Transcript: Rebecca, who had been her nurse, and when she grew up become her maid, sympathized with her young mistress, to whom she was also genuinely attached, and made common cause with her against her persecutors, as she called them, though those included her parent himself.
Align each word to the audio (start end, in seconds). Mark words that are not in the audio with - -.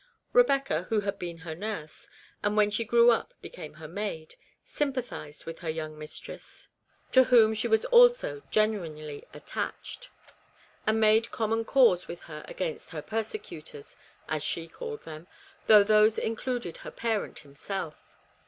Rebecca, 0.33 0.87
who 0.89 1.01
had 1.01 1.19
been 1.19 1.37
her 1.45 1.53
nurse, 1.53 2.09
and 2.41 2.57
when 2.57 2.71
she 2.71 2.83
grew 2.83 3.11
up 3.11 3.35
become 3.39 3.75
her 3.75 3.87
maid, 3.87 4.33
sympathized 4.63 5.45
with 5.45 5.59
her 5.59 5.69
young 5.69 5.95
mistress, 5.95 6.69
to 7.11 7.25
whom 7.25 7.53
she 7.53 7.67
was 7.67 7.85
also 7.85 8.41
genuinely 8.49 9.25
attached, 9.31 10.09
and 10.87 10.99
made 10.99 11.29
common 11.29 11.63
cause 11.65 12.07
with 12.07 12.21
her 12.21 12.43
against 12.47 12.89
her 12.89 13.03
persecutors, 13.03 13.95
as 14.27 14.41
she 14.41 14.67
called 14.67 15.03
them, 15.03 15.27
though 15.67 15.83
those 15.83 16.17
included 16.17 16.77
her 16.77 16.89
parent 16.89 17.37
himself. 17.45 18.17